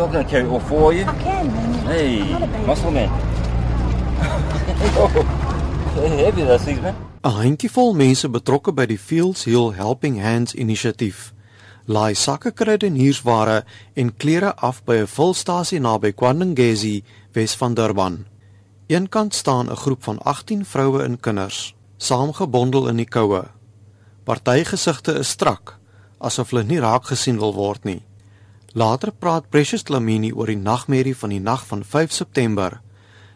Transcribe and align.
you're 0.00 0.12
going 0.12 0.24
to 0.24 0.30
carry 0.30 0.48
all 0.48 0.60
four 0.60 0.92
of 0.92 0.98
you? 0.98 1.04
I 1.04 1.14
can. 1.22 1.50
Hey, 1.84 2.64
muscle 2.66 2.90
man. 2.90 3.10
Hey, 5.90 6.24
heavy 6.24 6.44
those 6.44 6.64
things, 6.64 6.80
man. 6.80 6.94
'n 7.24 7.32
Handjievol 7.36 7.94
mense 7.94 8.28
betrokke 8.28 8.72
by 8.72 8.86
die 8.86 8.98
Fields 8.98 9.44
Heal 9.44 9.74
Helping 9.74 10.20
Hands 10.22 10.54
inisiatief 10.54 11.32
laai 11.90 12.14
sakke 12.14 12.52
kruideniersware 12.54 13.64
en 13.96 14.12
klere 14.16 14.54
af 14.56 14.80
by 14.86 15.00
'n 15.02 15.10
vulstasie 15.16 15.80
naby 15.80 16.12
Kwandangezi, 16.12 17.02
Wes 17.34 17.54
van 17.54 17.74
Durban. 17.74 18.24
Eenkant 18.86 19.34
staan 19.34 19.70
'n 19.70 19.76
groep 19.76 20.02
van 20.02 20.18
18 20.18 20.64
vroue 20.64 21.02
en 21.02 21.20
kinders, 21.20 21.74
saamgebondel 21.96 22.88
in 22.88 22.96
die 22.96 23.08
koue. 23.08 23.44
Party 24.24 24.64
gesigte 24.64 25.18
is 25.18 25.28
strak, 25.28 25.78
asof 26.18 26.50
hulle 26.50 26.64
nie 26.64 26.80
raak 26.80 27.04
gesien 27.04 27.38
wil 27.38 27.54
word 27.54 27.84
nie. 27.84 28.02
Later 28.72 29.10
praat 29.10 29.48
Precious 29.50 29.88
Lamini 29.88 30.30
oor 30.30 30.46
die 30.46 30.58
nagmerrie 30.58 31.16
van 31.18 31.32
die 31.34 31.40
nag 31.42 31.64
van 31.66 31.82
5 31.82 32.12
September 32.14 32.80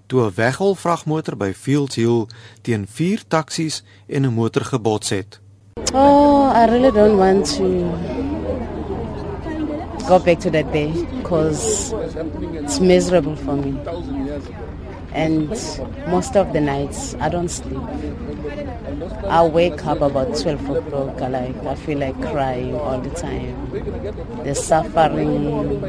toe 0.06 0.22
'n 0.26 0.34
weghol-vragmotor 0.34 1.36
by 1.36 1.52
Fields 1.52 1.96
Hill 1.96 2.26
teen 2.62 2.86
4 2.86 3.24
taksies 3.28 3.82
en 4.06 4.26
'n 4.26 4.34
motor 4.34 4.64
gebots 4.64 5.08
het. 5.08 5.40
Oh, 5.92 6.52
I 6.54 6.66
really 6.70 6.92
don't 6.92 7.18
want 7.18 7.56
to 7.56 8.23
go 10.06 10.18
back 10.18 10.38
to 10.40 10.50
that 10.50 10.72
day 10.72 10.92
because 11.16 11.92
it's 12.62 12.80
miserable 12.80 13.36
for 13.36 13.56
me. 13.56 13.78
And 15.12 15.48
most 16.08 16.36
of 16.36 16.52
the 16.52 16.60
nights 16.60 17.14
I 17.20 17.28
don't 17.28 17.48
sleep. 17.48 17.78
I 19.28 19.46
wake 19.46 19.84
up 19.86 20.00
about 20.00 20.36
12 20.36 20.70
o'clock. 20.70 21.22
I 21.22 21.28
like 21.28 21.64
I 21.64 21.74
feel 21.76 21.98
like 21.98 22.20
crying 22.20 22.74
all 22.74 23.00
the 23.00 23.10
time. 23.10 23.54
The 24.44 24.54
suffering, 24.54 25.80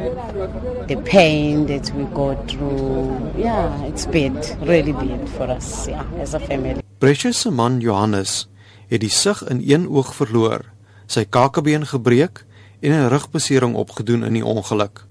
the 0.87 1.01
pain 1.05 1.65
that 1.65 1.91
we 1.95 2.03
go 2.05 2.35
through. 2.45 3.33
Yeah, 3.35 3.83
it's 3.85 4.05
bad, 4.05 4.37
really 4.61 4.93
bad 4.93 5.27
for 5.29 5.43
us. 5.43 5.87
Yeah, 5.87 6.05
as 6.19 6.33
a 6.33 6.39
family. 6.39 6.81
Precious 6.99 7.37
se 7.37 7.49
man 7.49 7.79
Johannes 7.79 8.47
het 8.87 9.01
die 9.01 9.09
sig 9.09 9.41
in 9.49 9.63
een 9.65 9.89
oog 9.89 10.13
verloor, 10.15 10.61
sy 11.09 11.25
kakebeen 11.25 11.85
gebreek 11.89 12.45
en 12.79 12.91
'n 12.91 13.09
rugbesering 13.09 13.75
opgedoen 13.75 14.23
in 14.23 14.33
die 14.33 14.45
ongeluk. 14.45 15.05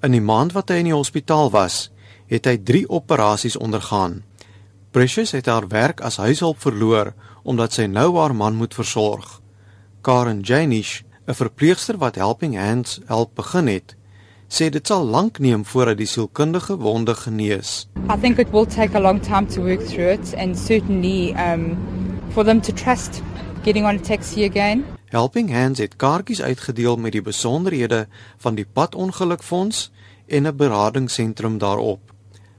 In 0.00 0.10
die 0.10 0.20
maand 0.20 0.52
wat 0.52 0.68
hy 0.68 0.74
in 0.74 0.90
die 0.90 0.94
hospitaal 0.94 1.50
was, 1.50 1.90
het 2.26 2.44
hy 2.44 2.56
3 2.58 2.88
operasies 2.88 3.56
ondergaan. 3.56 4.22
Precious 4.90 5.30
het 5.30 5.46
haar 5.46 5.68
werk 5.68 6.00
as 6.00 6.16
huishulp 6.16 6.60
verloor 6.60 7.14
omdat 7.42 7.72
sy 7.72 7.86
nou 7.86 8.16
haar 8.18 8.34
man 8.34 8.54
moet 8.54 8.74
versorg. 8.74 9.40
Karen 10.00 10.40
Janish, 10.40 11.02
'n 11.26 11.34
verpleegster 11.34 11.98
wat 11.98 12.14
Helping 12.14 12.56
Hands 12.56 13.00
help 13.06 13.34
begin 13.34 13.66
het, 13.66 13.96
sê 14.48 14.68
dit 14.70 14.86
sal 14.86 15.04
lank 15.04 15.38
neem 15.38 15.64
voordat 15.64 15.98
die 15.98 16.06
sielkundige 16.06 16.76
wonde 16.78 17.14
genees. 17.14 17.88
I 18.08 18.20
think 18.20 18.38
it 18.38 18.50
will 18.50 18.66
take 18.66 18.94
a 18.94 19.00
long 19.00 19.20
time 19.20 19.46
to 19.46 19.62
work 19.62 19.82
through 19.86 20.12
it, 20.12 20.34
and 20.34 20.58
certainly 20.58 21.34
um, 21.34 21.76
for 22.30 22.44
them 22.44 22.60
to 22.60 22.72
trust 22.72 23.22
getting 23.64 23.84
on 23.86 23.96
a 23.96 24.00
taxi 24.00 24.44
again. 24.44 24.95
Helping 25.16 25.48
Hands 25.52 25.78
het 25.80 25.96
kaartjies 25.96 26.42
uitgedeel 26.42 26.96
met 27.00 27.12
die 27.16 27.22
besonderhede 27.24 28.02
van 28.44 28.54
die 28.58 28.66
padongelukfonds 28.72 29.78
en 30.28 30.42
'n 30.46 30.56
beradingsentrum 30.56 31.58
daarop. 31.58 32.00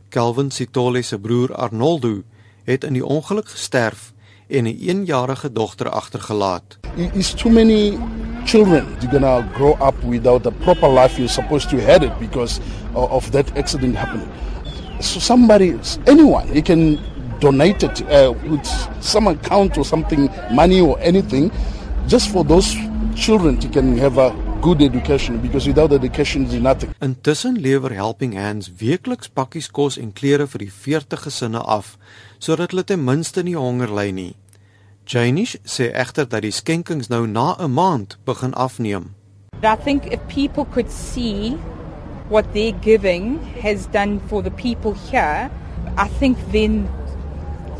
Calvin 0.09 0.52
Sitole 0.52 1.02
se 1.02 1.19
broer 1.19 1.53
Arnoldo 1.55 2.22
het 2.63 2.83
in 2.83 2.94
die 2.94 3.05
ongeluk 3.05 3.47
gesterf 3.50 4.13
en 4.50 4.63
'n 4.63 4.78
1-jarige 4.89 5.52
dogter 5.52 5.89
agtergelaat. 5.89 6.78
It- 6.95 7.16
It's 7.16 7.33
too 7.33 7.52
many 7.52 7.97
children. 8.45 8.85
You're 9.00 9.11
gonna 9.19 9.47
grow 9.53 9.88
up 9.88 9.95
without 10.09 10.44
the 10.44 10.52
proper 10.52 10.89
life 10.94 11.16
you're 11.16 11.33
supposed 11.33 11.69
to 11.69 11.78
had 11.78 12.03
it 12.03 12.17
because 12.19 12.59
of, 12.94 13.09
of 13.11 13.30
that 13.30 13.52
accident 13.58 13.95
happening. 13.95 14.30
So 15.00 15.19
somebody, 15.19 15.75
anyone, 16.05 16.45
you 16.53 16.61
can 16.61 16.97
donate 17.39 17.85
it 17.85 18.02
uh, 18.02 18.33
with 18.50 18.88
some 19.00 19.30
account 19.30 19.78
or 19.78 19.85
something, 19.85 20.29
money 20.51 20.81
or 20.81 20.97
anything, 21.01 21.51
just 22.07 22.29
for 22.31 22.45
those 22.45 22.75
children 23.16 23.57
to 23.59 23.68
can 23.68 23.97
have 23.97 24.18
a 24.18 24.31
good 24.62 24.81
education 24.81 25.38
because 25.40 25.68
without 25.68 25.91
education 25.91 26.45
is 26.45 26.53
nothing. 26.53 26.94
Intussen 27.01 27.62
lewer 27.62 27.94
Helping 27.94 28.31
Hands 28.31 28.72
weekliks 28.79 29.28
pakkies 29.28 29.68
kos 29.72 29.97
en 29.97 30.13
klere 30.13 30.47
vir 30.47 30.63
die 30.63 30.72
40 30.72 31.19
gesinne 31.28 31.59
af 31.59 31.97
sodat 32.40 32.72
hulle 32.72 32.85
ten 32.88 33.03
minste 33.03 33.44
nie 33.44 33.57
honger 33.59 33.91
ly 33.91 34.12
nie. 34.12 34.34
Janish 35.07 35.57
sê 35.68 35.90
egter 35.91 36.28
dat 36.28 36.45
die 36.47 36.51
skenkings 36.51 37.09
nou 37.12 37.25
na 37.28 37.56
'n 37.59 37.72
maand 37.72 38.18
begin 38.25 38.53
afneem. 38.56 39.12
I 39.63 39.75
think 39.75 40.07
if 40.07 40.19
people 40.28 40.66
could 40.66 40.91
see 40.91 41.57
what 42.29 42.53
their 42.53 42.72
giving 42.81 43.39
has 43.62 43.88
done 43.88 44.19
for 44.29 44.41
the 44.41 44.51
people 44.51 44.94
here, 45.12 45.50
I 45.97 46.07
think 46.19 46.38
then 46.51 46.88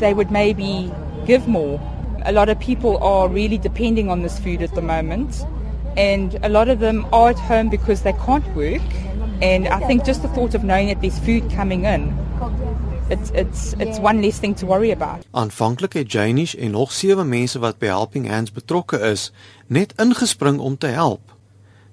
they 0.00 0.12
would 0.12 0.30
maybe 0.30 0.90
give 1.26 1.46
more. 1.46 1.80
A 2.28 2.32
lot 2.32 2.50
of 2.50 2.60
people 2.60 2.98
are 2.98 3.26
really 3.26 3.56
depending 3.56 4.10
on 4.10 4.20
this 4.20 4.38
food 4.38 4.60
at 4.60 4.74
the 4.74 4.82
moment, 4.82 5.46
and 5.96 6.38
a 6.42 6.48
lot 6.50 6.68
of 6.68 6.78
them 6.78 7.06
are 7.10 7.30
at 7.30 7.38
home 7.38 7.70
because 7.70 8.02
they 8.02 8.12
can't 8.26 8.44
work. 8.54 8.82
And 9.40 9.66
I 9.66 9.80
think 9.86 10.04
just 10.04 10.20
the 10.20 10.28
thought 10.28 10.54
of 10.54 10.62
knowing 10.62 10.88
that 10.88 11.00
there's 11.00 11.18
food 11.18 11.50
coming 11.56 11.84
in, 11.84 12.12
it's 13.08 13.30
it's 13.30 13.72
it's 13.78 13.98
one 13.98 14.20
less 14.20 14.38
thing 14.40 14.54
to 14.56 14.66
worry 14.66 14.90
about. 14.90 15.24
Aanvanklik 15.30 15.92
het 15.92 16.12
Janish 16.12 16.54
en 16.54 16.70
nog 16.70 16.92
7 16.92 17.28
mense 17.28 17.58
wat 17.58 17.78
by 17.78 17.86
Helping 17.86 18.28
Hands 18.28 18.52
betrokke 18.52 19.00
is, 19.00 19.32
net 19.66 19.92
ingespring 19.96 20.58
om 20.58 20.78
te 20.78 20.86
help. 20.86 21.32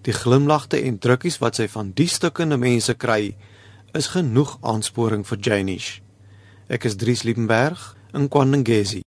Die 0.01 0.13
glimlagte 0.13 0.81
en 0.81 0.99
drukkies 0.99 1.39
wat 1.39 1.55
sy 1.55 1.67
van 1.67 1.91
die 1.95 2.07
stukkende 2.07 2.57
mense 2.57 2.93
kry, 2.93 3.35
is 3.93 4.11
genoeg 4.13 4.57
aansporing 4.61 5.25
vir 5.25 5.39
Janish. 5.39 5.89
Ek 6.67 6.83
is 6.83 6.95
Dries 6.95 7.23
Liebenberg 7.23 7.95
in 8.13 8.27
Kwandangezi. 8.27 9.03